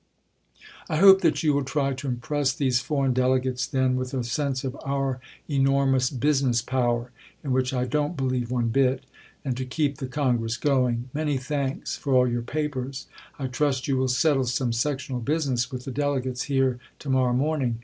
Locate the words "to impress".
1.93-2.53